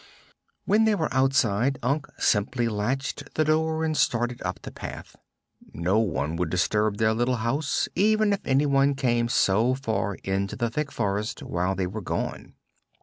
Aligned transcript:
When 0.65 0.85
they 0.85 0.95
were 0.95 1.13
outside, 1.13 1.77
Unc 1.83 2.07
simply 2.17 2.67
latched 2.67 3.35
the 3.35 3.45
door 3.45 3.83
and 3.85 3.95
started 3.95 4.41
up 4.41 4.59
the 4.63 4.71
path. 4.71 5.15
No 5.75 5.99
one 5.99 6.37
would 6.37 6.49
disturb 6.49 6.97
their 6.97 7.13
little 7.13 7.35
house, 7.35 7.87
even 7.93 8.33
if 8.33 8.39
anyone 8.43 8.95
came 8.95 9.27
so 9.29 9.75
far 9.75 10.15
into 10.23 10.55
the 10.55 10.71
thick 10.71 10.91
forest 10.91 11.43
while 11.43 11.75
they 11.75 11.85
were 11.85 12.01
gone. 12.01 12.55